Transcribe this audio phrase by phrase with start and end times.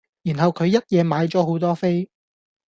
[0.23, 2.09] 然後佢一野買左好多飛